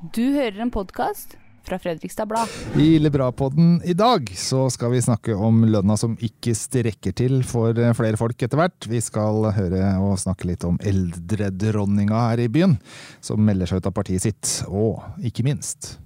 [0.00, 1.34] Du hører en podkast
[1.68, 2.48] fra Fredrikstad Blad.
[2.80, 7.76] I Libra-podden i dag så skal vi snakke om lønna som ikke strekker til for
[7.76, 8.88] eh, flere folk etter hvert.
[8.88, 12.78] Vi skal høre og snakke litt om eldredronninga her i byen,
[13.20, 14.54] som melder seg ut av partiet sitt.
[14.72, 15.98] Og ikke minst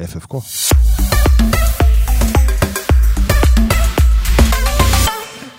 [0.00, 0.40] FFK.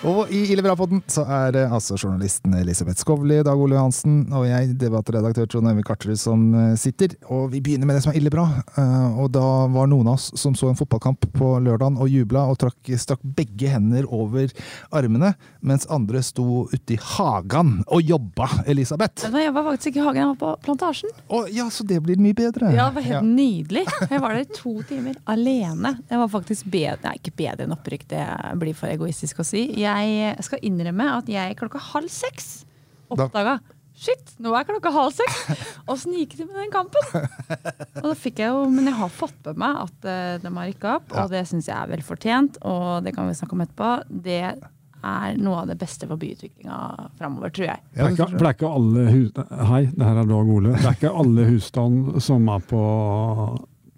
[0.06, 4.76] Og i Illebra-podden så er det altså journalisten Elisabeth Skovli, Dag Ole Johansen og jeg,
[4.78, 7.16] debattredaktør Trond Øyvind Karterud, som eh, sitter.
[7.34, 8.44] Og vi begynner med det som er ildebra.
[8.78, 9.42] Eh, og da
[9.74, 13.24] var noen av oss som så en fotballkamp på lørdagen og jubla og trakk, strakk
[13.36, 14.54] begge hender over
[14.94, 15.32] armene,
[15.66, 19.26] mens andre sto ute i hagen og jobba, Elisabeth.
[19.26, 21.18] Jeg var faktisk ikke i hagen, jeg var på Plantasjen.
[21.26, 22.70] Å ja, så det blir mye bedre.
[22.76, 23.86] Ja, det var helt nydelig.
[24.06, 25.96] Jeg var der i to timer alene.
[26.06, 28.24] Det var faktisk bedre, nei, ikke bedre enn opprykk, det
[28.62, 29.66] blir for egoistisk å si.
[29.74, 29.95] Jeg
[30.44, 32.64] skal innrømme at jeg klokka halv seks
[33.12, 33.58] oppdaga
[33.96, 35.62] Shit, nå er klokka halv seks!
[35.88, 37.06] Åssen gikk det med den kampen?
[38.02, 40.68] Og da fikk jeg jo, Men jeg har fått med meg at uh, de har
[40.68, 41.22] rykka opp, Ja.
[41.24, 42.58] og det syns jeg er vel fortjent.
[42.68, 43.92] Og det kan vi snakke om etterpå.
[44.26, 46.76] Det er noe av det beste for byutviklinga
[47.16, 47.80] framover, tror jeg.
[47.96, 49.32] Ja, det er ikke alle hus...
[49.70, 50.74] Hei, det her er Dag Ole.
[50.76, 52.82] Det er ikke alle husstand som er på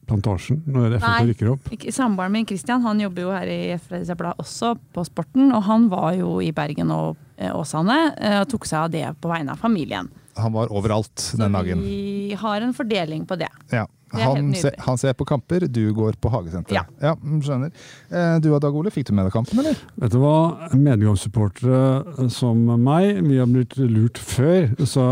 [0.09, 1.27] Plantasjen når FK Nei.
[1.33, 1.69] rykker opp.
[1.73, 5.53] Nei, Samboeren min Christian han jobber jo her i Fredrikstad Blad også, på Sporten.
[5.53, 9.05] Og han var jo i Bergen og eh, Åsane eh, og tok seg av det
[9.20, 10.09] på vegne av familien.
[10.39, 11.83] Han var overalt den dagen.
[11.83, 13.50] Så vi har en fordeling på det.
[13.75, 13.84] Ja.
[14.12, 16.89] Han, se, ser, han ser på kamper, du går på hagesenteret.
[17.03, 17.11] Ja.
[17.11, 17.14] ja.
[17.45, 17.73] skjønner.
[18.11, 19.77] Eh, Du og Dag Ole, fikk du med deg kampen, eller?
[20.00, 24.70] Vet du hva, medgangssupportere som meg, vi har blitt lurt før.
[24.89, 25.05] Så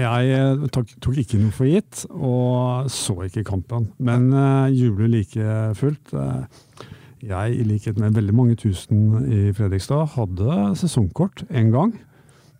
[0.00, 3.90] jeg tok, tok ikke noe for gitt, og så ikke kampen.
[3.98, 6.14] Men uh, jubler like fullt.
[6.14, 6.82] Eh,
[7.24, 11.94] jeg, i likhet med veldig mange tusen i Fredrikstad, hadde sesongkort en gang.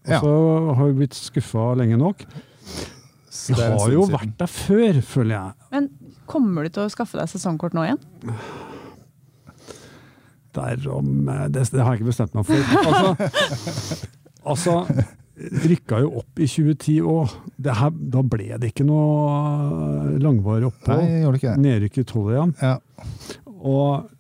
[0.04, 0.18] Og Ja.
[0.20, 2.24] så har vi blitt skuffa lenge nok.
[3.34, 4.14] Vi det har jo siden.
[4.14, 5.68] vært der før, føler jeg.
[5.74, 5.88] Men
[6.30, 7.98] kommer du til å skaffe deg sesongkort nå igjen?
[10.54, 12.56] Derom, eh, det, det har jeg ikke bestemt meg for.
[12.86, 13.10] Altså,
[14.54, 14.76] altså
[15.64, 17.34] rykka jo opp i 2010 òg.
[17.58, 21.02] Da ble det ikke noe langvarig opphold.
[21.02, 21.54] jeg gjorde det.
[21.64, 22.54] Nedrykk i tolv igjen.
[22.62, 22.76] Ja.
[23.64, 24.13] Og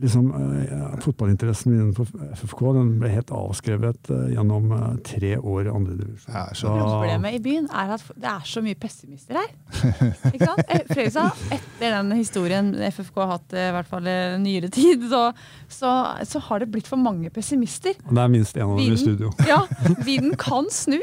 [0.00, 5.68] liksom, eh, fotballinteressen min for FFK den ble helt avskrevet eh, gjennom eh, tre år
[5.68, 6.34] i andredivisjon.
[6.34, 6.46] Ja.
[6.54, 9.50] Problemet i byen er at det er så mye pessimister her.
[10.32, 10.64] Ikke sant?
[10.90, 15.24] Fredrikstad, etter den historien FFK har hatt i hvert fall i nyere tid, så,
[15.68, 15.94] så,
[16.28, 17.98] så har det blitt for mange pessimister.
[18.00, 19.32] Det er minst én av dem i studio.
[19.48, 19.64] Ja,
[20.06, 21.00] vinden kan snu.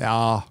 [0.00, 0.42] Ja.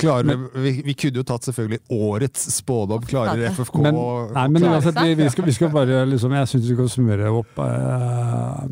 [0.00, 3.06] Klarer, vi, vi kunne jo tatt selvfølgelig årets spådom.
[3.08, 3.96] Klarer FFK Men,
[4.34, 5.06] nei, men klare uansett, seg.
[5.08, 8.66] vi, vi, skal, vi skal bare liksom, Jeg syns vi skal summere opp uh,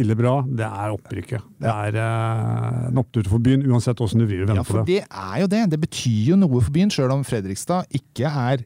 [0.00, 0.34] ille bra.
[0.46, 1.46] Det er opprykket.
[1.60, 4.80] Det er uh, en opptur for byen, uansett åssen du vrir og Ja, vender for
[4.82, 5.00] det.
[5.00, 5.62] det er jo det.
[5.74, 8.64] Det betyr jo noe for byen, sjøl om Fredrikstad ikke er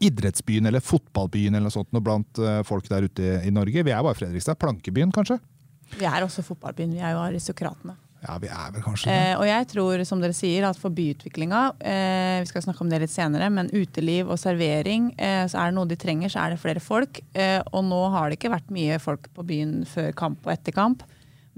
[0.00, 3.84] idrettsbyen eller fotballbyen eller noe sånt noe blant uh, folk der ute i Norge.
[3.84, 4.56] Vi er bare Fredrikstad.
[4.62, 5.36] Plankebyen, kanskje?
[5.98, 7.96] Vi er også fotballbyen, vi er jo aristokratene.
[8.20, 9.16] Ja, vi er vel kanskje det.
[9.16, 12.90] Eh, og jeg tror, som dere sier, at for byutviklinga, eh, vi skal snakke om
[12.92, 16.42] det litt senere, men uteliv og servering, eh, så er det noe de trenger, så
[16.44, 17.22] er det flere folk.
[17.32, 20.76] Eh, og nå har det ikke vært mye folk på byen før kamp og etter
[20.76, 21.06] kamp.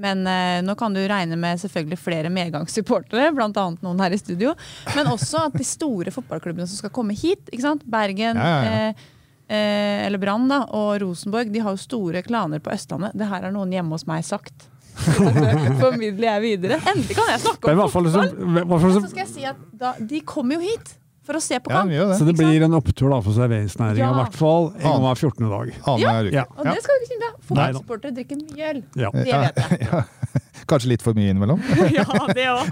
[0.02, 3.66] Men eh, nå kan du regne med selvfølgelig flere medgangssupportere, bl.a.
[3.82, 4.54] noen her i studio.
[4.96, 7.86] Men også at de store fotballklubbene som skal komme hit, ikke sant?
[7.90, 8.90] Bergen Ja, ja, ja.
[8.92, 9.08] Eh,
[9.52, 13.18] eh, eller Brann og Rosenborg, de har jo store klaner på Østlandet.
[13.18, 14.71] Det her har noen hjemme hos meg sagt.
[14.92, 16.80] Det formidler jeg videre.
[16.92, 18.08] Endelig kan jeg snakke om fotball!
[18.08, 20.92] liksom, fall Så så, skal jeg si at da, de kommer jo hit
[21.22, 21.92] for å se på Ja, kamp.
[21.94, 22.32] gjør så det.
[22.32, 24.10] det blir en opptur da for serveringsnæringa, Ja.
[24.10, 25.50] i hvert fall en gang hver 14.
[25.52, 25.68] dag.
[26.02, 26.16] Ja.
[26.34, 26.44] Ja.
[26.58, 27.36] Og det skal du ikke kimse av.
[27.50, 28.80] Fotballsupportere drikker mye øl.
[28.98, 29.10] Ja.
[29.14, 30.02] Det vet jeg.
[30.70, 31.62] Kanskje litt for mye innimellom.
[31.96, 32.04] Ja,
[32.34, 32.66] det òg.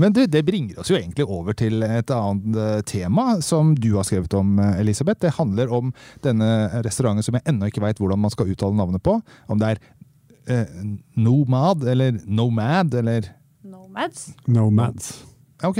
[0.00, 3.90] Men du, det bringer oss jo egentlig over til et annet eh, tema som du
[3.96, 5.20] har skrevet om, eh, Elisabeth.
[5.24, 5.92] Det handler om
[6.24, 6.50] denne
[6.84, 9.16] restauranten som jeg ennå ikke veit hvordan man skal uttale navnet på.
[9.48, 9.82] Om det er
[10.46, 10.66] eh,
[11.16, 13.30] Nomad eller Nomad eller
[13.64, 14.32] Nomads.
[14.46, 15.12] Nomads.
[15.64, 15.78] Ok,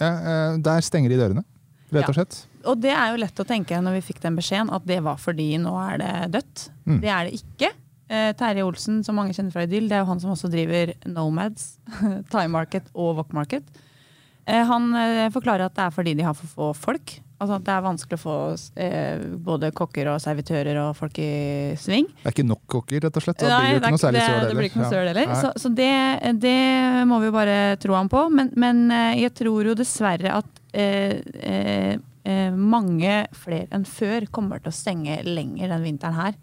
[0.00, 1.44] Ja, eh, der stenger de dørene,
[1.94, 2.26] rett og Ja.
[2.64, 5.16] Og det er jo lett å tenke når vi fikk den beskjeden, at det var
[5.20, 6.68] fordi nå er det dødt.
[6.86, 7.00] Mm.
[7.02, 7.70] Det er det ikke.
[8.08, 10.94] Eh, Terje Olsen, som mange kjenner fra Idyll, det er jo han som også driver
[11.06, 11.78] Nomads,
[12.32, 13.64] Time Market og Wok Market.
[14.46, 17.18] Eh, han eh, forklarer at det er fordi de har for få folk.
[17.42, 18.34] Altså at det er vanskelig å få
[18.80, 22.06] eh, både kokker og servitører og folk i sving.
[22.22, 23.42] Det er ikke nok kokker, rett og slett.
[23.42, 25.26] Da Nei, blir det ikke det, søl det blir ikke noe søl heller.
[25.28, 25.38] Ja.
[25.42, 25.90] Så, så det,
[26.44, 26.56] det
[27.10, 28.22] må vi jo bare tro han på.
[28.32, 34.28] Men, men eh, jeg tror jo dessverre at eh, eh, eh, mange flere enn før
[34.30, 36.38] kommer til å stenge lenger den vinteren her.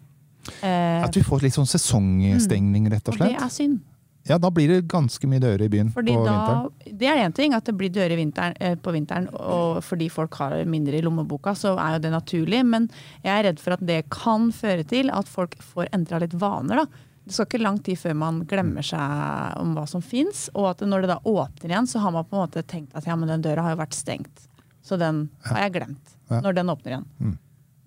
[0.60, 3.32] Eh, At vi får litt sånn sesongstengning, rett og slett?
[3.32, 3.80] og det er synd.
[4.28, 6.98] Ja, da blir det ganske mye dører i byen Fordi på da, vinteren.
[6.98, 10.36] det er én ting, at det blir dører vinteren, eh, på vinteren, og fordi folk
[10.38, 12.60] har mindre i lommeboka, så er jo det naturlig.
[12.66, 12.86] Men
[13.24, 16.84] jeg er redd for at det kan føre til at folk får endra litt vaner.
[16.84, 17.08] da.
[17.24, 20.86] Det skal ikke lang tid før man glemmer seg om hva som fins, og at
[20.86, 23.30] når det da åpner igjen, så har man på en måte tenkt at ja, men
[23.30, 24.48] den døra har jo vært stengt.
[24.82, 26.16] Så den har jeg glemt.
[26.30, 26.40] Ja.
[26.42, 27.08] Når den åpner igjen.
[27.18, 27.38] Mm.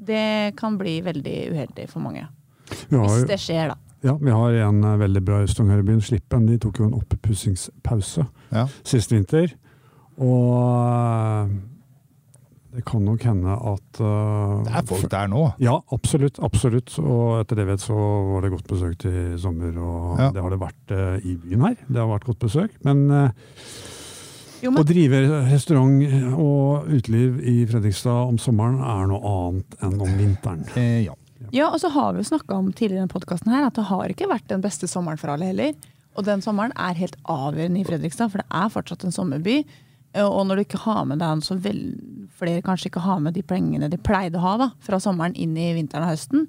[0.06, 2.28] Det kan bli veldig uheldig for mange.
[2.90, 3.78] Vi Hvis det skjer, da.
[4.06, 6.46] Ja, vi har en eh, veldig bra restaurant her i byen, Slippen.
[6.50, 8.68] De tok jo en oppussingspause Ja.
[8.86, 9.52] sist vinter.
[10.22, 10.52] Og
[10.86, 11.56] eh,
[12.76, 15.46] det kan nok hende at uh, Det er folk der nå.
[15.64, 16.42] Ja, absolutt.
[16.44, 16.92] absolutt.
[17.00, 17.96] Og etter det jeg vet så
[18.34, 20.28] var det godt besøk til sommer, og Ja.
[20.36, 21.78] det har det vært uh, i byen her.
[21.88, 22.76] Det har vært godt besøk.
[22.84, 23.30] Men uh,
[24.64, 25.22] Jo, å drive
[25.54, 26.04] restaurant
[26.36, 30.68] og uteliv i Fredrikstad om sommeren er noe annet enn om vinteren.
[30.76, 31.16] Eh, ja.
[31.54, 33.86] Ja, og så har vi jo snakka om tidligere i denne podcasten her at det
[33.90, 35.74] har ikke vært den beste sommeren for alle heller.
[36.16, 39.58] Og den sommeren er helt avgjørende i Fredrikstad, for det er fortsatt en sommerby.
[40.16, 41.82] Eh, Og når du ikke har med deg så vel,
[42.40, 45.56] flere kanskje ikke har med de pengene de pleide å ha da, fra sommeren inn
[45.60, 46.48] i vinteren og høsten.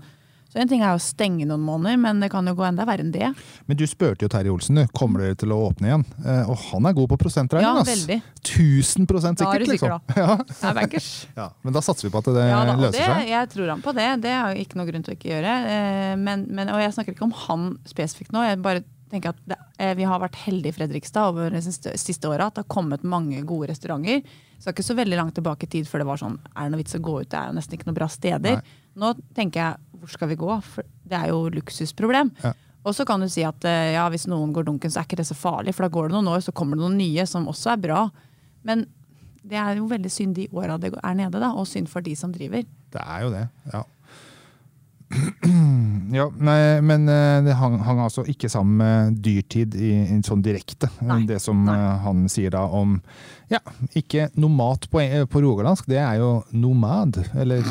[0.57, 3.05] Så en ting er å stenge noen måneder, men det kan jo gå enda verre
[3.05, 3.29] enn det.
[3.69, 4.87] Men du spurte jo Terje Olsen, du.
[4.97, 6.05] Kommer dere til å åpne igjen?
[6.25, 7.91] Eh, og han er god på prosentregning, Ja, ass.
[7.93, 8.17] veldig.
[8.41, 10.17] 1000 sikkert, Da er du sikker, liksom.
[10.17, 10.37] Ja.
[10.49, 11.11] Det er bankers.
[11.37, 11.51] ja.
[11.63, 13.29] Men da satser vi på at det Ja, da, løser det, seg.
[13.35, 14.09] jeg tror han på det.
[14.25, 15.55] Det er jo ikke noe grunn til å ikke gjøre.
[15.77, 18.41] Eh, Men, men, og jeg snakker ikke om han spesifikt nå.
[18.49, 18.81] Jeg bare
[19.13, 22.49] tenker at det, eh, Vi har vært heldige i Fredrikstad over de siste, åra.
[22.49, 24.23] At det har kommet mange gode restauranter.
[24.57, 26.65] Så det er ikke så veldig langt tilbake i tid før det var sånn Er
[26.65, 27.29] det noe vits å gå ut?
[27.29, 28.63] Det er jo nesten ikke noen bra steder.
[28.97, 30.51] Nå tenker jeg hvor skal vi gå?
[30.65, 32.31] For det er jo luksusproblem.
[32.45, 32.53] Ja.
[32.87, 35.19] Og så kan du si at eh, ja, hvis noen går dunken, så er ikke
[35.19, 35.75] det så farlig.
[35.75, 38.05] For da går det noen år, så kommer det noen nye som også er bra.
[38.67, 38.85] Men
[39.47, 42.15] det er jo veldig synd de åra det er nede, da, og synd for de
[42.19, 42.63] som driver.
[42.95, 43.45] Det er jo det,
[43.75, 43.83] ja.
[46.17, 50.43] Ja, nei, men eh, det hang, hang altså ikke sammen med dyrtid i, i sånn
[50.45, 50.89] direkte.
[51.07, 51.75] Nei, Det som nei.
[51.75, 53.01] eh, han sier da om
[53.51, 53.59] Ja,
[53.99, 57.19] ikke nomat på, eh, på rogalandsk, det er jo nomad.
[57.39, 57.67] Eller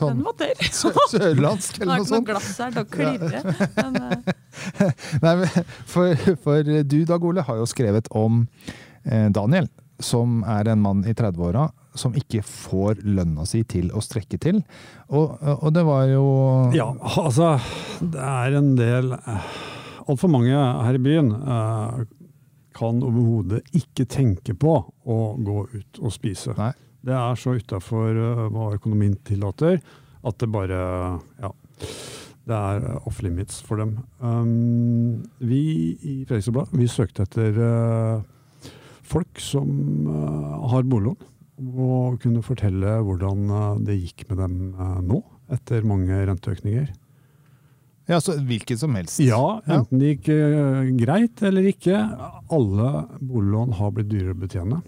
[0.00, 0.70] eh, Den sånn var tørr.
[0.72, 2.30] sø sørlandsk, eller Det noe ikke noe sånt.
[2.30, 3.42] glass her til å klirre.
[3.80, 4.92] Men, eh,
[5.24, 6.14] Nei, men for,
[6.44, 8.42] for du, Dag Ole, har jo skrevet om
[9.04, 9.68] eh, Daniel,
[10.00, 11.68] som er en mann i 30-åra
[11.98, 14.60] som ikke får lønna si til å strekke til.
[15.10, 16.22] Og, og det var jo
[16.76, 16.86] Ja,
[17.18, 17.56] altså
[17.98, 19.10] Det er en del
[20.06, 21.98] Altfor mange her i byen eh,
[22.78, 24.72] kan overhodet ikke tenke på
[25.04, 26.54] å gå ut og spise.
[26.56, 26.70] Nei.
[27.06, 28.16] Det er så utafor
[28.52, 29.80] hva økonomien tillater
[30.26, 30.80] at det bare
[31.40, 31.52] Ja.
[32.50, 33.98] Det er eh, off limits for dem.
[34.18, 35.60] Um, vi
[36.02, 38.70] i Fredrikstad Blad vi søkte etter eh,
[39.06, 39.68] folk som
[40.08, 41.20] eh, har boliglån,
[41.60, 45.20] og kunne fortelle hvordan eh, det gikk med dem eh, nå,
[45.52, 46.88] etter mange renteøkninger.
[48.10, 49.20] Ja, så hvilken som helst.
[49.22, 52.00] Ja, enten det gikk eh, greit eller ikke.
[52.50, 54.80] Alle boliglån har blitt dyrere å betjene.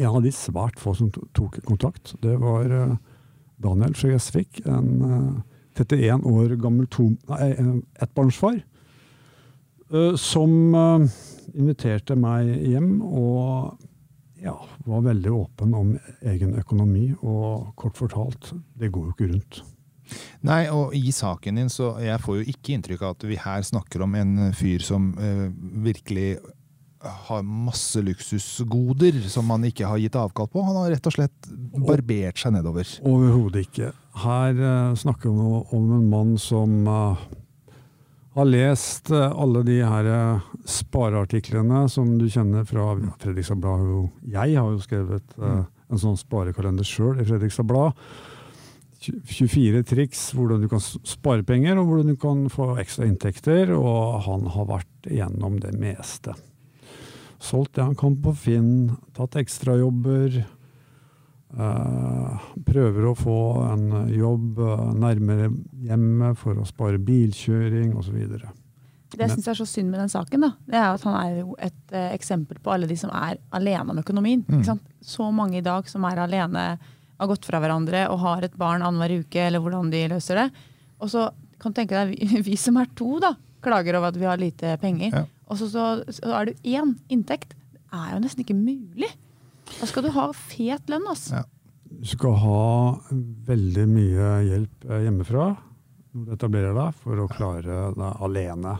[0.00, 2.96] En av de svært få som tok kontakt, det var eh,
[3.60, 4.62] Daniel fra Gjesvik.
[4.64, 7.74] En eh, 31 år gammel to, nei, eh,
[8.06, 8.62] ettbarnsfar.
[9.92, 11.06] eh, Som eh,
[11.54, 13.76] inviterte meg hjem og
[14.40, 14.54] ja,
[14.88, 15.90] var veldig åpen om
[16.24, 17.10] egen økonomi.
[17.20, 19.60] Og kort fortalt, det går jo ikke rundt.
[20.42, 23.62] Nei, og i saken din, så jeg får jo ikke inntrykk av at vi her
[23.68, 25.44] snakker om en fyr som eh,
[25.84, 26.30] virkelig
[27.00, 30.62] har masse luksusgoder som han ikke har gitt avkall på.
[30.66, 32.88] Han har rett og slett barbert seg nedover.
[33.08, 33.92] Overhodet ikke.
[34.20, 37.22] Her uh, snakker vi om en mann som uh,
[38.36, 40.10] har lest uh, alle de her
[40.68, 42.92] spareartiklene som du kjenner fra
[43.22, 44.10] Fredrikstad Blad.
[44.28, 47.96] Jeg har jo skrevet eh, en sånn sparekalender sjøl i Fredrikstad Blad.
[49.00, 53.72] 24 triks hvordan du kan spare penger, og hvordan du kan få ekstra inntekter.
[53.76, 56.36] Og han har vært gjennom det meste.
[57.40, 58.72] Solgt det han kan på Finn,
[59.16, 60.42] tatt ekstrajobber.
[61.50, 65.48] Eh, prøver å få en jobb eh, nærmere
[65.82, 68.18] hjemmet for å spare bilkjøring osv.
[68.30, 68.44] det
[69.18, 71.56] jeg syns er så synd med den saken, da, det er at han er jo
[71.58, 74.44] et eh, eksempel på alle de som er alene om økonomien.
[74.46, 74.78] Mm.
[75.02, 76.64] Så mange i dag som er alene,
[77.20, 80.46] har gått fra hverandre og har et barn annenhver uke, eller hvordan de løser det.
[81.02, 81.26] Og så
[81.60, 84.40] kan du tenke deg, vi, vi som er to, da, klager over at vi har
[84.40, 85.18] lite penger.
[85.18, 85.26] Ja.
[85.50, 87.56] Og så, så, så er du én inntekt.
[87.74, 89.10] Det er jo nesten ikke mulig.
[89.78, 91.40] Da skal du ha fet lønn, altså.
[91.40, 91.46] Ja.
[91.90, 92.60] Du skal ha
[93.48, 95.48] veldig mye hjelp eh, hjemmefra
[96.10, 98.76] når du etablerer deg, for å klare deg alene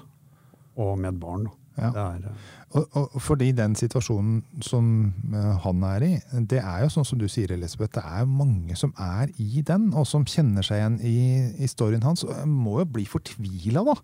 [0.81, 1.49] og med et barn.
[1.79, 1.91] Ja.
[1.95, 2.49] Det er, eh,
[2.79, 4.89] Og, og fordi den situasjonen som
[5.35, 6.13] eh, han er i,
[6.51, 9.91] det er jo sånn som du sier, Elisabeth, det er mange som er i den,
[9.95, 11.17] og som kjenner seg igjen i
[11.59, 12.23] historien hans.
[12.27, 13.99] Og jeg må jo bli fortvila, da,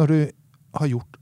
[0.00, 0.18] når du
[0.80, 1.20] har gjort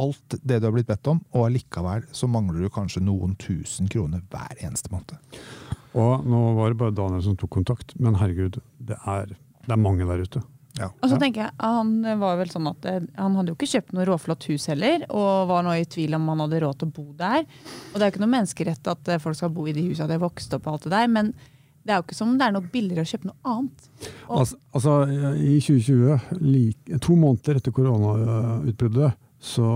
[0.00, 3.90] alt det du har blitt bedt om, og allikevel så mangler du kanskje noen tusen
[3.92, 5.14] kroner hver eneste måned.
[5.94, 9.80] Og nå var det bare Daniel som tok kontakt, men herregud, det er, det er
[9.80, 10.42] mange der ute.
[10.74, 10.88] Ja.
[10.98, 13.92] Og så tenker jeg, Han var vel sånn at eh, han hadde jo ikke kjøpt
[13.94, 16.94] noe råflott hus heller, og var nå i tvil om han hadde råd til å
[16.96, 17.44] bo der.
[17.92, 20.10] Og Det er jo ikke noe menneskerett at eh, folk skal bo i de husene
[20.10, 21.30] de har vokst opp og alt det der, men
[21.84, 23.88] det er jo ikke som om det er noe billigere å kjøpe noe annet.
[24.26, 24.94] Og, Altså, altså,
[25.36, 29.68] i 2020, like, to måneder etter koronautbruddet, så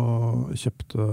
[0.56, 1.06] kjøpte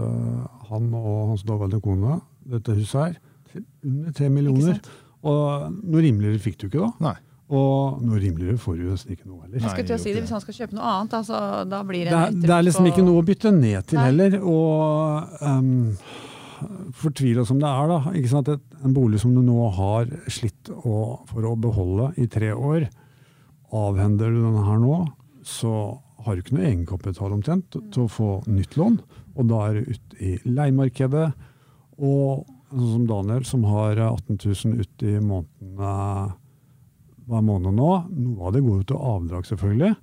[0.70, 4.80] han og hans daværende kone dette huset her under tre millioner.
[5.26, 6.92] Og noe rimeligere fikk du ikke da.
[7.04, 7.16] Nei.
[7.56, 9.60] Og noe rimeligere får du nesten ikke noe heller.
[9.60, 12.08] jeg skulle til å si det, Hvis han skal kjøpe noe annet, altså, da blir
[12.08, 14.06] det Det en er, det er liksom ikke noe å bytte ned til Nei.
[14.08, 14.38] heller.
[14.42, 15.92] Og um,
[17.04, 18.16] fortvila som det er, da.
[18.18, 18.50] Ikke sant?
[18.56, 20.96] Et, en bolig som du nå har slitt å,
[21.30, 22.88] for å beholde i tre år,
[23.76, 25.00] avhender du denne her nå,
[25.46, 25.76] så
[26.26, 28.98] har du ikke noe egenkapital omtrent til å få nytt lån.
[29.36, 31.28] Og da er du ute i leiemarkedet.
[32.02, 36.34] Og sånn som Daniel, som har 18 000 ut i måneden eh,
[37.30, 37.92] hver måned nå.
[38.10, 39.94] Noe av det går jo til avdrag, selvfølgelig.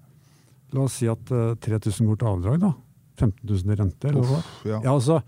[0.73, 2.73] La oss si at eh, 3000 går til avdrag, da.
[3.19, 4.13] 15 000 i rente.
[4.13, 4.41] Eller hva?
[4.69, 4.79] Ja.
[4.79, 5.21] Ja, altså,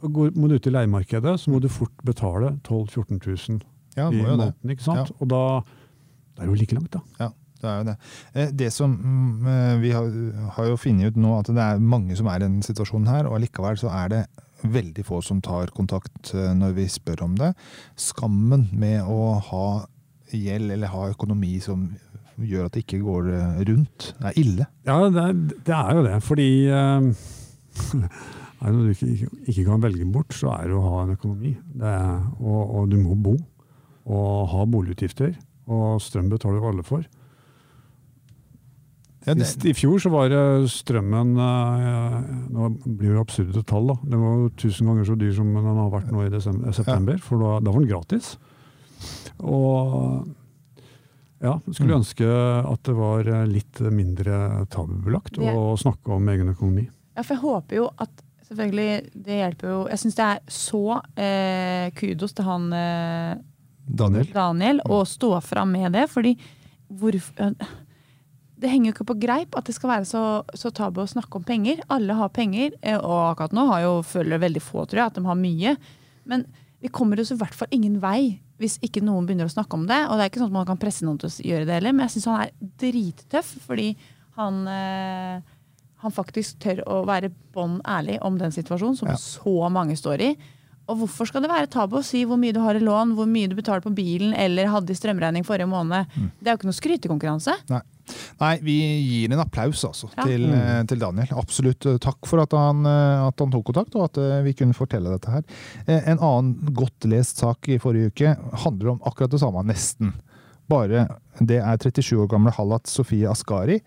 [0.00, 3.60] går, må du ut i leiemarkedet, så må du fort betale 12 000-14 000
[3.98, 4.38] ja, i må jo det.
[4.46, 4.74] måneden.
[4.76, 5.12] ikke sant?
[5.18, 5.44] Og da
[6.40, 7.28] det er jo like langt, da.
[7.60, 7.96] Det er jo det.
[8.34, 10.10] Eh, Det som mm, eh, Vi har,
[10.56, 13.28] har jo funnet ut nå at det er mange som er i den situasjonen her,
[13.28, 14.22] og allikevel så er det
[14.60, 17.54] veldig få som tar kontakt eh, når vi spør om det.
[18.00, 19.66] Skammen med å ha
[20.30, 21.88] gjeld eller ha økonomi som
[22.40, 24.66] gjør at det ikke går rundt, rundt, er ille.
[24.88, 26.14] Ja, det er, det er jo det.
[26.24, 26.50] Fordi
[28.60, 31.14] er det noe du ikke, ikke, kan velge bort, så er det å ha en
[31.16, 31.54] økonomi.
[31.80, 33.36] Det er, og, og du må bo.
[34.10, 35.34] Og ha boligutgifter.
[35.70, 37.04] Og strøm betaler alle for.
[39.26, 40.40] Ja, det, I fjor så var det
[40.72, 42.14] strømmen eh,
[42.56, 43.96] Nå blir det absurde tall, da.
[44.08, 47.18] Den var jo tusen ganger så dyr som den har vært nå i desember, september.
[47.20, 48.30] For da, da var den gratis.
[49.44, 50.24] Og
[51.40, 52.00] ja, skulle Mm.
[52.00, 52.26] ønske
[52.72, 56.88] at det var eh, litt mindre tabubelagt å snakke om egen økonomi.
[57.16, 58.10] Ja, for jeg håper jo at
[58.50, 60.80] selvfølgelig Det hjelper jo Jeg syns det er så
[61.18, 63.34] eh, kudos til han eh,
[63.86, 64.28] Daniel?
[64.32, 66.36] Daniel å stå fram med det, fordi
[66.90, 67.54] hvorfor
[68.60, 70.22] det henger jo ikke på greip at det skal være så,
[70.58, 71.80] så tabu å snakke om penger.
[71.92, 75.18] Alle har penger, eh, og akkurat nå har jo, føler veldig få tror jeg, at
[75.20, 75.76] de har mye.
[76.28, 76.44] Men
[76.80, 79.86] vi kommer oss i hvert fall ingen vei hvis ikke noen begynner å snakke om
[79.88, 80.02] det.
[80.10, 81.96] Og det er ikke sånn at man kan presse noen til å gjøre det heller,
[81.96, 83.88] men jeg syns han er drittøff fordi
[84.36, 85.56] han, eh,
[86.04, 89.16] han faktisk tør å være bånn ærlig om den situasjonen som Ja.
[89.16, 90.34] så mange står i.
[90.90, 93.28] Og hvorfor skal det være tabu å si hvor mye du har i lån, hvor
[93.30, 96.06] mye du betaler på bilen eller hadde i strømregning forrige måned?
[96.16, 96.30] Mm.
[96.40, 97.54] Det er jo ikke noe skrytekonkurranse.
[97.70, 97.80] Nei.
[98.40, 100.24] Nei, vi gir en applaus altså, Ja.
[100.24, 100.54] til, Mm.
[100.54, 101.28] eh, til Daniel.
[101.38, 101.86] Absolutt.
[101.86, 105.10] eh, Takk for at han, eh, at han tok kontakt, og at vi kunne fortelle
[105.10, 105.42] dette her.
[105.88, 110.12] En annen godt lest sak i forrige uke handler om akkurat det samme, nesten.
[110.68, 111.08] Bare
[111.42, 113.80] det er 37 år gamle Hallat Sofie Askari.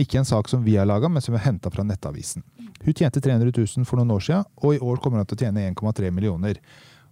[0.00, 2.42] Ikke en sak som vi har laga, men som vi har henta fra Nettavisen.
[2.84, 5.42] Hun tjente 300 000 for noen år siden, og i år kommer hun til å
[5.44, 6.56] tjene 1,3 millioner.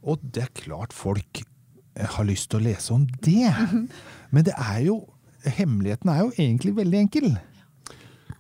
[0.07, 1.43] Og det er klart folk
[1.97, 3.53] har lyst til å lese om det.
[4.33, 5.07] Men det er jo
[5.45, 7.35] Hemmeligheten er jo egentlig veldig enkel.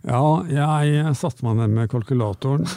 [0.05, 2.69] Ja, jeg satte meg ned med kalkulatoren.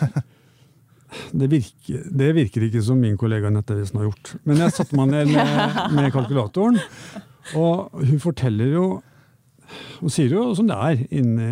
[1.31, 4.33] Det virker, det virker ikke som min kollega Nettavisen har gjort.
[4.43, 6.79] Men jeg satte meg ned med, med kalkulatoren,
[7.55, 8.87] og hun forteller jo
[10.01, 11.47] Hun sier jo som det er inni,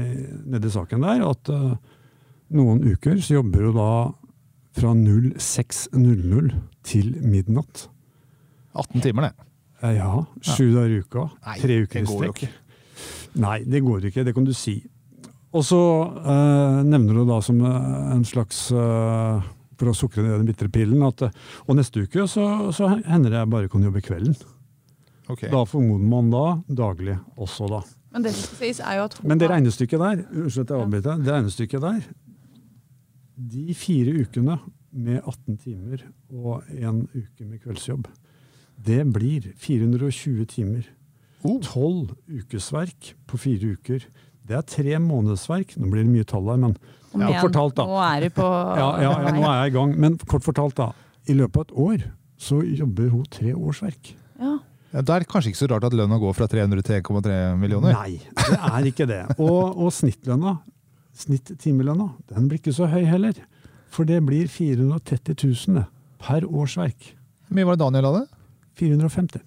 [0.47, 1.73] nedi saken der, at uh,
[2.55, 3.87] noen uker så jobber hun da
[4.75, 6.53] fra 06.00
[6.87, 7.89] til midnatt.
[8.75, 9.49] 18 timer, det.
[9.97, 11.25] Ja, sju dager i uka.
[11.43, 12.45] Nei, tre uker i strekk.
[13.41, 14.23] Nei, det går ikke.
[14.27, 14.79] Det kan du si.
[15.55, 15.79] Og så
[16.19, 19.45] eh, nevner du da som eh, en slags eh,
[19.79, 23.31] For å sukre ned den bitre pillen at eh, Og neste uke så, så hender
[23.31, 24.35] det jeg bare kan jobbe kvelden.
[25.31, 25.49] Okay.
[25.49, 26.43] Da formoder man da
[26.83, 27.79] daglig også, da.
[28.13, 31.23] Men det som sies er jo at Men det regnestykket der, unnskyld at jeg avbryter,
[31.23, 32.03] det regnestykket der
[33.55, 34.59] De fire ukene
[34.95, 38.05] med 18 timer og en uke med kveldsjobb,
[38.85, 40.85] det blir 420 timer.
[41.45, 41.61] Oh.
[41.63, 44.05] Tolv ukesverk på fire uker.
[44.45, 45.75] Det er tre månedsverk.
[45.79, 46.75] Nå blir det mye tall her, men
[47.15, 47.31] ja.
[47.31, 47.87] kort fortalt, da.
[47.89, 48.45] Nå er på
[48.81, 49.95] Ja, ja, ja, nå er jeg i gang.
[50.01, 50.91] Men kort fortalt, da.
[51.25, 52.07] I løpet av et år
[52.45, 54.13] så jobber hun tre årsverk.
[54.41, 54.57] Ja.
[54.95, 57.39] Ja, da er det kanskje ikke så rart at lønna går fra 300 til 1,3
[57.59, 57.97] millioner.
[57.97, 59.23] Nei, det er ikke det.
[59.43, 60.53] Og, og snittlønna,
[61.19, 63.35] snitt-timelønna, den blir ikke så høy heller.
[63.91, 65.35] For det blir 430
[65.67, 65.83] 000
[66.23, 67.11] per årsverk.
[67.47, 68.23] Hvor mye var det Daniel hadde?
[68.79, 69.43] 450.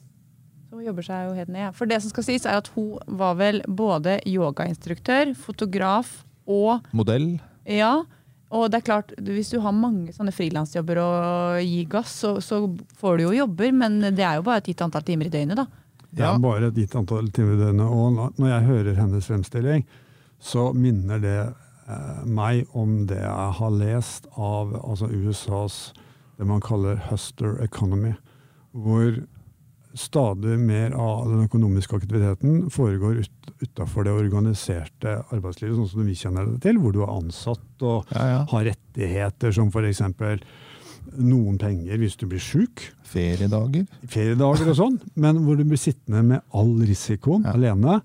[0.89, 1.75] Jobber seg jo helt ned.
[1.77, 7.37] For det som skal sies er at hun var vel både yogainstruktør, fotograf og Modell?
[7.69, 8.01] ja,
[8.49, 12.63] Og det er klart, hvis du har mange sånne frilansjobber og gir gass, så, så
[12.97, 15.61] får du jo jobber, men det er jo bare et gitt antall timer i døgnet,
[15.61, 15.67] da.
[16.09, 17.85] Det er bare et gitt antall timer i døgnet.
[17.93, 19.85] Og når jeg hører hennes fremstilling,
[20.41, 25.79] så minner det eh, meg om det jeg har lest av altså USAs
[26.39, 28.13] det man kaller Huster economy,
[28.71, 29.19] hvor
[29.99, 36.15] stadig mer av den økonomiske aktiviteten foregår ut, utafor det organiserte arbeidslivet, sånn som vi
[36.19, 38.41] kjenner det til, hvor du er ansatt og Ja, ja.
[38.53, 40.03] har rettigheter som f.eks.
[41.19, 43.87] noen penger hvis du blir sjuk, Feriedager.
[44.07, 47.55] feriedager og sånn, men hvor du blir sittende med all risikoen Ja.
[47.57, 48.01] alene,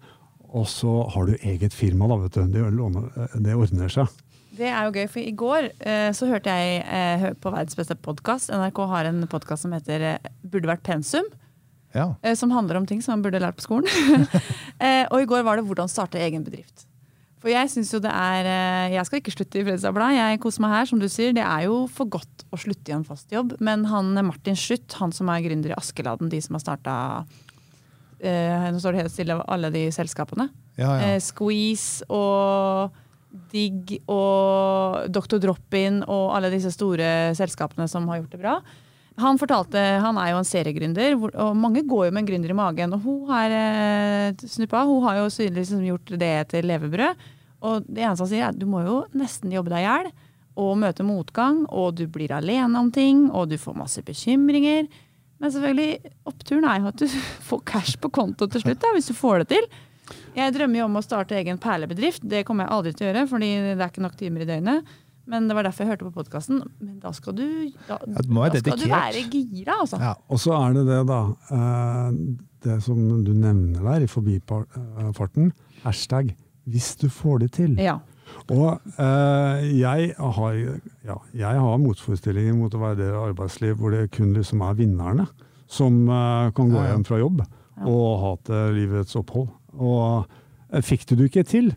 [0.54, 2.44] og så har du eget firma, da, vet du.
[2.54, 4.08] Det, låner- det ordner seg.
[4.54, 7.96] Det er jo gøy, for i går eh, så hørte jeg eh, på verdens beste
[7.98, 8.52] podkast.
[8.54, 11.26] NRK har en podkast som heter eh, Burde vært pensum.
[11.94, 12.08] Ja.
[12.26, 13.88] eh, Som handler om ting som man burde lært på skolen.
[14.84, 16.88] Eh, og i går var det hvordan starte egen bedrift.
[17.44, 20.16] For jeg synes jo det er eh, Jeg skal ikke slutte i Fredrikstad Blad.
[20.16, 21.32] Jeg koser meg her, som du sier.
[21.36, 23.54] Det er jo for godt å slutte i en fast jobb.
[23.64, 26.96] Men han Martin Slutt, han som er gründer i Askeladden, de som har starta
[28.20, 30.50] eh, Nå står det helt stille av alle de selskapene.
[30.80, 31.14] Ja, ja.
[31.14, 32.96] Eh, Squeeze og
[33.54, 35.40] Digg og Dr.
[35.42, 38.58] Drop-In og alle disse store selskapene som har gjort det bra.
[39.22, 42.58] Han fortalte, han er jo en seriegründer, og mange går jo med en gründer i
[42.58, 42.96] magen.
[42.96, 47.26] Og hun har eh, snuppa, hun har jo liksom gjort det til levebrød.
[47.64, 50.10] Og det eneste han sier, er at du må jo nesten jobbe deg i hjel
[50.60, 54.90] og møte motgang, og du blir alene om ting, og du får masse bekymringer.
[55.42, 57.08] Men selvfølgelig, oppturen er jo at du
[57.50, 59.70] får cash på konto til slutt, da, hvis du får det til.
[60.34, 62.26] Jeg drømmer jo om å starte egen perlebedrift.
[62.26, 64.94] Det kommer jeg aldri til å gjøre, fordi det er ikke nok timer i døgnet.
[65.28, 66.62] Men det var derfor jeg hørte på podkasten.
[66.84, 67.46] Men da skal du,
[67.88, 70.00] da, Ja, du være da skal du være gira, altså.
[70.02, 70.14] Ja.
[70.28, 71.20] Og så er det det, da.
[71.52, 72.18] eh,
[72.64, 75.52] Det som du nevner der i forbifarten.
[75.84, 76.36] Hashtag
[76.68, 77.80] 'hvis du får det til'.
[77.82, 77.98] Ja.
[78.50, 80.54] Og eh, jeg, har,
[81.06, 85.28] ja, jeg har motforestillinger mot å være det arbeidsliv hvor det kun liksom er vinnerne
[85.68, 87.44] som eh, kan gå hjem fra jobb
[87.86, 89.50] og ha til livets opphold.
[89.76, 90.26] Og
[90.82, 91.76] fikk du det ikke til,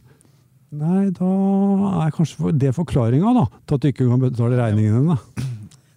[0.75, 1.33] nei, da
[2.07, 5.53] er kanskje det forklaringa da, til at du ikke kan betale regningene dine.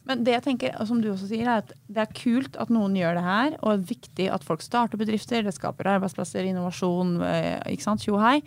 [0.10, 2.96] Men det jeg tenker, som du også sier, er at det er kult at noen
[2.98, 7.20] gjør det her, og det er viktig at folk starter bedrifter, det skaper arbeidsplasser, innovasjon,
[7.28, 8.40] eh, ikke sant, tjo hei.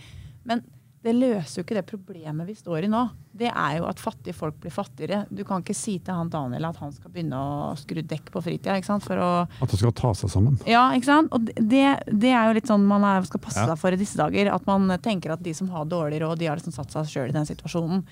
[0.48, 0.64] Men
[1.02, 3.00] det løser jo ikke det problemet vi står i nå.
[3.34, 5.24] Det er jo at fattige folk blir fattigere.
[5.34, 8.42] Du kan ikke si til han Daniel at han skal begynne å skru dekk på
[8.44, 9.30] fritida, ikke sant, å
[9.62, 10.60] At det skal ta seg sammen.
[10.68, 11.32] Ja, ikke sant?
[11.34, 13.66] Og det, det er jo litt sånn man er, skal passe Ja.
[13.72, 14.52] seg for i disse dager.
[14.54, 17.28] At man tenker at de som har dårlig råd, de har liksom satt seg sjøl
[17.32, 18.04] i den situasjonen.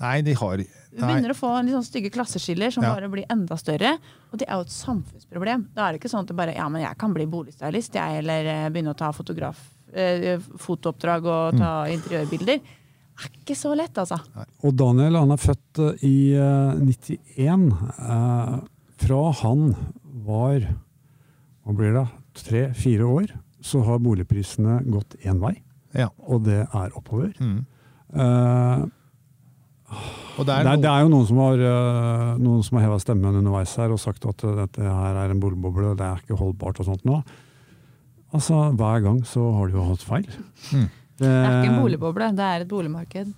[0.00, 2.94] Nei, de har Du Vi begynner å få litt sånn stygge klasseskiller som Ja.
[2.94, 3.98] bare blir enda større.
[4.32, 5.68] Og det er jo et samfunnsproblem.
[5.74, 8.18] Da er det ikke sånn at det bare ja, men jeg kan bli boligstylist, jeg,
[8.24, 9.56] eller eh, begynne å ta fotograf,
[9.96, 12.60] eh, fotooppdrag og ta interiørbilder.
[13.16, 14.18] Det er ikke så lett, altså.
[14.66, 17.70] Og Daniel han er født eh, i eh, 91.
[17.96, 18.56] Eh,
[19.06, 19.70] fra han
[20.26, 20.60] var
[21.66, 22.04] hva blir det,
[22.38, 23.32] tre-fire år,
[23.64, 25.56] så har boligprisene gått én vei,
[25.96, 26.10] Ja.
[26.28, 27.32] og det er oppover.
[27.40, 27.64] Mm.
[28.14, 28.84] Eh,
[30.36, 32.84] Og det det, er, er, det er jo noen som har, uh, noen som har
[32.88, 36.36] heva stemmen underveis her og sagt at dette her er en boligboble, det er ikke
[36.40, 37.20] holdbart og sånt nå.
[38.34, 40.28] Altså, Hver gang så har du jo hatt feil.
[40.72, 40.86] Mm.
[41.16, 43.34] Det er ikke en Eh, boligboble, det er et boligmarked.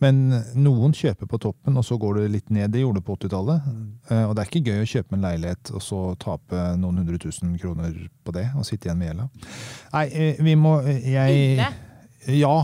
[0.00, 0.20] Men
[0.56, 2.70] noen kjøper på toppen, og så går det litt ned.
[2.72, 3.66] Det gjorde det på 80-tallet.
[3.68, 3.88] Mm.
[4.30, 7.52] Og det er ikke gøy å kjøpe en leilighet og så tape noen hundre tusen
[7.60, 7.92] kroner
[8.24, 9.26] på det, og sitte igjen med gjelda.
[9.92, 11.68] Nei, eh, vi må eh, jeg, Ille.
[12.32, 12.54] Ja,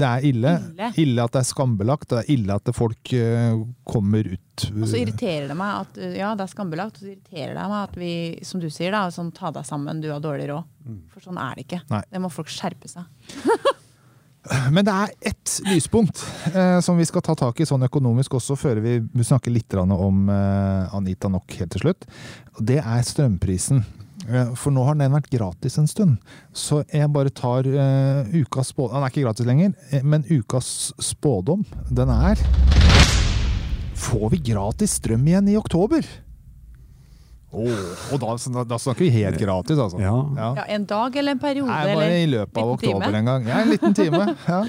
[0.00, 0.52] det er ille.
[0.72, 0.90] Ille.
[1.04, 2.08] Ille at det er skambelagt.
[2.10, 3.58] og Det er ille at folk eh,
[3.88, 7.54] kommer ut Og så irriterer det meg at ja, det er skambelagt, og så irriterer
[7.56, 8.12] det meg at vi,
[8.46, 10.66] som du sier, da, sånn ta deg sammen, du har dårlig råd.
[11.12, 11.82] For sånn er det ikke.
[11.92, 12.02] Nei.
[12.10, 13.06] Det må folk skjerpe seg.
[14.72, 16.22] Men det er ett lyspunkt
[16.54, 20.30] eh, som vi skal ta tak i sånn økonomisk også, før vi snakker litt om
[20.32, 22.06] eh, Anita Nok helt til slutt.
[22.56, 23.84] Og Det er strømprisen.
[24.30, 26.18] Eh, For nå har den vært gratis en stund.
[26.54, 30.92] Så jeg bare tar uh, ukas spådom Den er ikke gratis lenger, eh, men ukas
[31.02, 32.40] spådom, den er
[34.00, 36.06] Får vi gratis strøm igjen i oktober?
[37.50, 39.98] Åh, og da, da snakker vi helt gratis, altså.
[39.98, 40.14] Ja.
[40.38, 40.50] Ja.
[40.60, 41.72] Ja, En dag eller en periode?
[41.72, 43.18] Nei, bare eller i løpet av oktober time?
[43.18, 43.48] en gang.
[43.50, 44.36] Ja, en liten time.
[44.46, 44.60] Ja.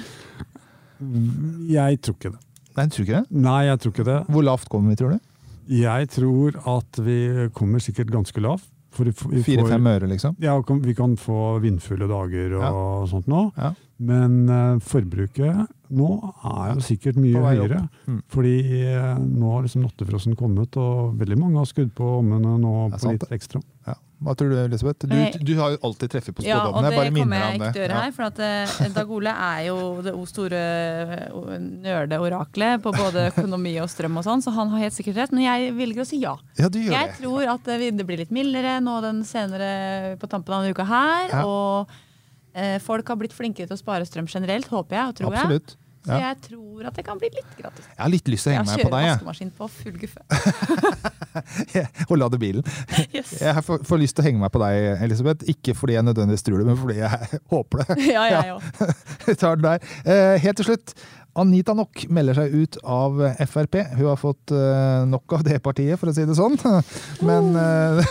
[1.70, 2.42] Jeg tror ikke det.
[2.76, 3.38] Nei, tror ikke det?
[3.46, 4.18] Nei, jeg tror ikke det.
[4.34, 5.30] Hvor lavt kommer vi, tror du?
[5.72, 7.16] Jeg tror at vi
[7.54, 8.66] kommer sikkert ganske lavt.
[8.92, 10.36] Fire-fem øre, liksom?
[10.42, 13.46] Ja, vi kan få vindfulle dager og sånt nå.
[13.56, 13.72] Ja.
[14.02, 16.08] Men eh, forbruket nå
[16.48, 17.82] er den sikkert mye høyere.
[18.08, 18.20] Mm.
[18.32, 18.54] Fordi
[18.86, 23.02] eh, nå har liksom nattefrosten kommet, og veldig mange har skudd på ommene nå på
[23.04, 23.60] sant, litt ekstra.
[23.88, 23.98] Ja.
[24.22, 25.02] Hva tror du, Elisabeth?
[25.10, 26.90] Du, Eh, du har jo alltid treffet på Ja, og spådommene.
[26.94, 28.12] det kommer jeg ikke til å gjøre her.
[28.14, 30.60] For at eh, Dag Ole er jo det store
[31.82, 35.34] nerdeoraklet på både økonomi og strøm og sånn, så han har helt sikkert rett.
[35.34, 36.36] Men jeg velger å si ja.
[36.60, 37.18] Ja, du gjør Jeg det.
[37.18, 41.28] tror at det blir litt mildere nå den senere på tampen av denne uka her.
[41.32, 41.42] Ja.
[41.42, 41.90] Og
[42.54, 45.62] eh, folk har blitt flinkere til å spare strøm generelt, håper jeg og tror jeg.
[46.02, 46.18] Så Ja.
[46.32, 47.84] jeg tror at det kan bli litt gratis.
[47.92, 49.12] Jeg har litt lyst til å henge meg på deg, jeg.
[49.12, 50.20] kjører vaskemaskin på full guffe.
[52.10, 52.64] og lader bilen.
[53.12, 53.32] Yes.
[53.42, 55.46] Jeg får, får lyst til å henge meg på deg, Elisabeth.
[55.52, 57.96] Ikke fordi jeg nødvendigvis tror det, men fordi jeg håper det.
[58.08, 58.94] Ja, jeg òg.
[59.26, 59.90] Vi tar den der.
[60.06, 60.94] Eh, helt til slutt.
[61.38, 63.78] Anita Nok melder seg ut av Frp.
[63.96, 66.58] Hun har fått eh, nok av det partiet, for å si det sånn.
[67.24, 68.02] Men uh,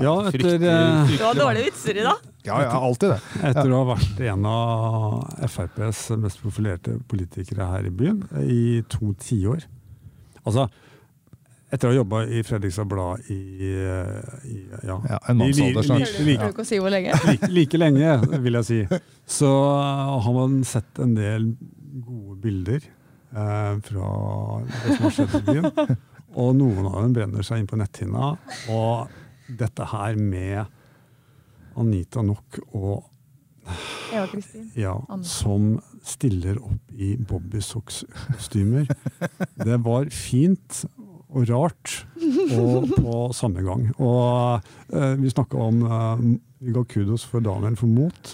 [0.00, 2.26] Ja, etter, fryktelig- eh, Du har dårlige vitser i dag.
[2.46, 3.18] Ja, ja, alltid det.
[3.50, 9.10] etter å ha vært en av FrPs mest profilerte politikere her i byen i to
[9.20, 9.66] tiår.
[10.46, 10.64] Altså,
[11.70, 13.36] etter å ha jobba i Fredrikstad Blad i,
[13.70, 14.54] i
[14.88, 16.14] ja, Ja, en mannsalder snart.
[16.18, 18.80] li- like, ikke si like, like lenge, vil jeg si.
[19.30, 19.50] Så
[20.24, 21.52] har man sett en del
[22.00, 24.10] gode bilder eh, fra
[24.64, 25.96] det som har skjedd i byen.
[26.40, 28.32] Og noen av dem brenner seg inn på netthinna.
[28.72, 29.10] Og
[29.60, 30.64] dette her med
[31.80, 33.06] Anita Nok og
[34.10, 34.70] Eva Kristin.
[34.78, 34.94] ja,
[35.26, 38.88] som stiller opp i bobbysocks-kostymer.
[39.60, 40.84] Det var fint
[41.30, 41.92] og rart
[42.56, 43.84] og på samme gang.
[44.02, 46.24] Og eh, vi snakka om eh,
[46.60, 48.30] Vi ga kudos for Daniel for mot,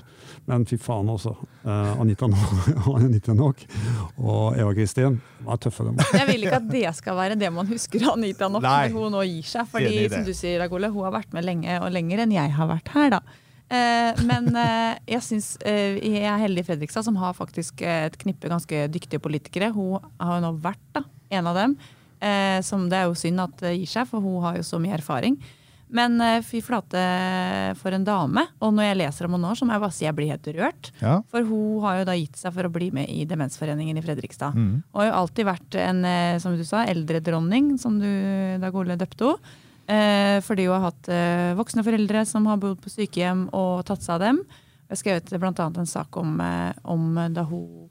[0.50, 1.30] men fy faen også.
[1.62, 3.60] Uh, Anita, Nok- Anita Nok
[4.18, 6.00] og Eva Kristin var tøffe, dem.
[6.10, 8.88] Jeg vil ikke at det skal være det man husker av Anita nok Nei.
[8.90, 9.68] når hun nå gir seg.
[9.70, 12.70] Fordi som du sier, Ragole, hun har vært med lenge og lenger enn jeg har
[12.72, 13.12] vært her.
[13.14, 13.20] da.
[13.66, 18.08] Uh, men uh, jeg synes eh, jeg er heldig i Fredrikstad, som har faktisk eh,
[18.08, 19.70] et knippe ganske dyktige politikere.
[19.74, 21.04] Hun har jo nå vært da,
[21.38, 21.76] en av dem.
[22.18, 24.98] Eh, som det er jo synd at gir seg, for hun har jo så mye
[24.98, 25.38] erfaring.
[25.94, 27.02] Men eh, fy flate
[27.78, 28.42] for en dame.
[28.58, 30.48] Og når jeg leser om henne nå, så må jeg bare si jeg blir helt
[30.56, 30.90] rørt.
[31.02, 31.18] Ja.
[31.30, 34.56] For hun har jo da gitt seg for å bli med i Demensforeningen i Fredrikstad.
[34.56, 34.82] Mm.
[34.90, 38.10] Og har jo alltid vært en eh, som du sa, eldredronning, som du
[38.62, 39.62] Dag Ole døpte henne.
[39.86, 44.02] Eh, fordi hun har hatt eh, voksne foreldre som har bodd på sykehjem og tatt
[44.02, 44.40] seg av dem.
[44.86, 45.66] Jeg har skrevet bl.a.
[45.66, 47.86] en sak om, eh, om da hun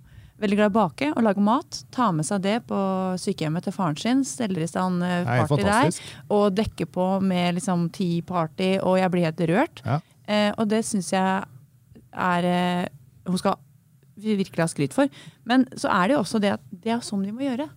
[0.46, 1.82] veldig glad i å bake og lage mat.
[1.96, 2.80] Ta med seg det på
[3.22, 6.02] sykehjemmet til faren sin, steller i stand party Nei, der.
[6.34, 9.84] Og dekker på med liksom tea party, og jeg blir helt rørt.
[9.86, 10.00] Ja.
[10.26, 11.46] Eh, og det syns jeg
[12.16, 12.86] er eh,
[13.28, 13.60] Hun skal
[14.16, 15.10] virkelig ha skryt for.
[15.50, 17.68] Men så er det jo også det at det er sånn vi må gjøre.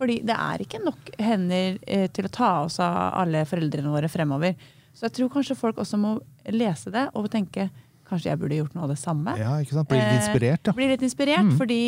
[0.00, 4.10] Fordi det er ikke nok hender eh, til å ta oss av alle foreldrene våre
[4.12, 4.56] fremover.
[4.96, 6.16] Så jeg tror kanskje folk også må
[6.52, 7.68] lese det og tenke
[8.10, 9.36] kanskje jeg burde gjort noe av det samme.
[9.38, 9.88] ja, ikke sant?
[9.88, 10.72] Blir litt Eh, inspirert, da.
[10.76, 11.56] Blir litt inspirert, Mm.
[11.58, 11.80] fordi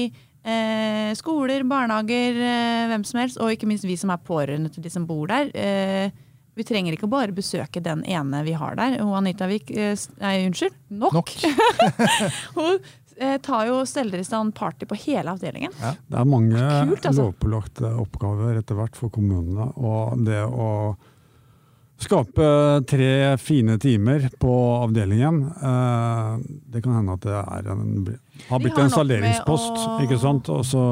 [0.44, 4.82] eh, skoler, barnehager, eh, hvem som helst, og ikke minst vi som er pårørende til
[4.82, 5.50] de som bor der.
[5.54, 6.10] Eh,
[6.54, 8.98] vi trenger ikke bare besøke den ene vi har der.
[9.00, 11.12] Og Anita Vik, eh, nei, unnskyld, nok.
[11.14, 11.30] Nok.
[12.56, 12.78] Hun
[13.16, 15.72] eh, tar jo steller i stand party på hele avdelingen.
[15.78, 16.58] Det er mange
[16.90, 17.28] Kult, altså.
[17.30, 19.70] lovpålagte oppgaver etter hvert for kommunene.
[19.78, 20.68] Og det å
[22.04, 22.46] skape
[22.90, 23.08] tre
[23.40, 26.36] fine timer på avdelingen, eh,
[26.74, 27.82] det kan hende at det er en,
[28.50, 29.82] har blitt har en salderingspost.
[30.04, 30.48] ikke sant?
[30.52, 30.82] Og så,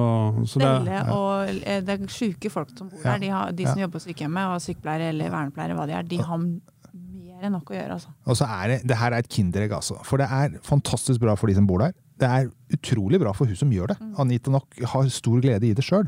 [0.50, 1.04] så det, ja.
[1.14, 3.14] og eh, det er sjuke folk som bor Ja.
[3.14, 3.24] der.
[3.26, 3.86] De, har, de som Ja.
[3.86, 7.70] jobber på sykehjemmet, og sykepleiere eller vernepleiere, hva de er, de har mer enn nok
[7.72, 7.96] å gjøre.
[7.96, 8.12] altså.
[8.26, 9.98] Og så er det, det her er et kinderegg, altså.
[10.04, 11.92] For det er fantastisk bra for de som bor der.
[12.20, 13.98] Det er utrolig bra for hun som gjør det.
[14.00, 14.14] Mm.
[14.20, 16.04] Anita nok har stor glede i det sjøl.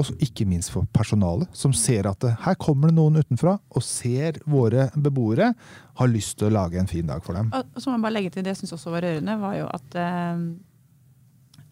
[0.00, 3.84] Og ikke minst for personalet, som ser at det, her kommer det noen utenfra og
[3.84, 5.50] ser våre beboere
[6.00, 7.50] har lyst til å lage en fin dag for dem.
[7.52, 9.58] Og, og så må jeg bare legge til det jeg syns også var rørende, var
[9.58, 10.46] jo at eh,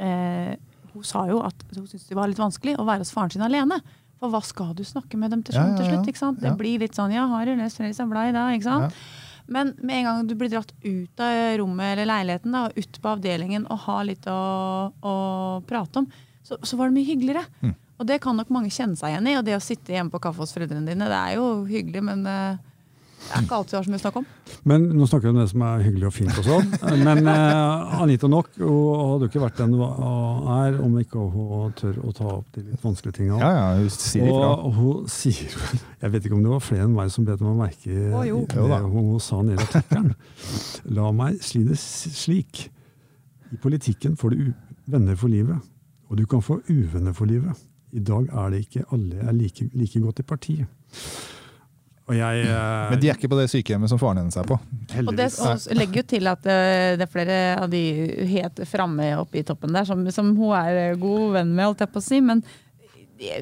[0.05, 0.53] eh,
[0.91, 3.47] Hun sa jo at hun syntes det var litt vanskelig å være hos faren sin
[3.47, 3.81] alene.
[4.21, 6.09] For hva skal du snakke med dem til, Ja, ja, ja, til slutt?
[6.13, 6.41] ikke sant?
[6.43, 8.53] Det blir litt sånn ja, har du lest Fredrikstad Blad i dag?
[8.59, 8.99] ikke sant?
[9.51, 12.99] Men med en gang du blir dratt ut av rommet eller leiligheten da, og ut
[13.03, 14.41] på avdelingen og har litt å,
[15.03, 15.15] å
[15.67, 16.11] prate om,
[16.47, 17.43] så, så var det mye hyggeligere.
[17.65, 17.73] Mm.
[18.01, 19.37] Og det kan nok mange kjenne seg igjen i.
[19.37, 22.25] Og det å sitte hjemme på kaffe hos foreldrene dine, det er jo hyggelig, men
[22.25, 22.57] eh,
[23.21, 24.29] det er ikke alt du har så mye å snakke om.
[24.71, 26.71] men nå snakker vi om det som er hyggelig og fint og sånn.
[27.05, 28.71] Men eh, Anita Nok hun
[29.11, 32.65] hadde jo ikke vært den hun er om ikke hun tør å ta opp de
[32.71, 33.43] litt vanskelige tingene.
[33.45, 34.51] Ja, ja, hun sier ifra.
[34.65, 35.61] Og hun sier
[36.01, 38.83] Jeg vet ikke om det var flere enn meg som bet meg merke i det
[38.89, 40.15] hun, hun sa nede i artikkelen.
[40.97, 42.65] La meg si det slik.
[43.53, 44.53] I politikken får du u
[44.91, 45.61] venner for livet,
[46.09, 47.53] og du kan få uvenner for livet.
[47.93, 50.67] I dag er det ikke alle er like, like godt i partiet.
[52.11, 54.57] Og jeg eh, Men de er ikke på det sykehjemmet som faren hennes er på.
[55.05, 57.83] Og det og legger jo til at eh, det er flere av de
[58.33, 61.93] helt framme oppe i toppen der, som, som hun er god venn med, holdt jeg
[61.95, 62.19] på å si.
[62.25, 62.43] Men
[63.21, 63.37] det,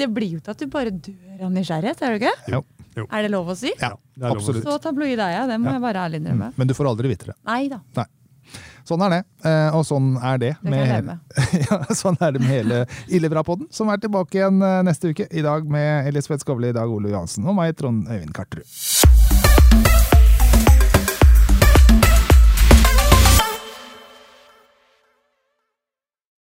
[0.00, 2.34] det blir jo til at du bare dør av nysgjerrighet, er det ikke?
[2.54, 2.62] Jo.
[2.94, 3.04] Jo.
[3.10, 3.72] Er det lov å si?
[3.82, 4.60] Ja, det er lov å si.
[4.62, 5.76] Så tabloid er jeg, det må Ja.
[5.76, 6.52] jeg bare ærlig innrømme.
[6.56, 7.34] Men du får aldri vite det.
[7.50, 7.80] Nei da,
[8.84, 9.20] Sånn er det.
[9.48, 11.12] Eh, og sånn er det, det med,
[11.66, 15.28] ja, sånn er det med hele Illebrapodden, som er tilbake igjen eh, neste uke.
[15.32, 20.13] I dag med Elisabeth Skovli, i dag Ole Johansen og meg, Trond Øyvind Karterud.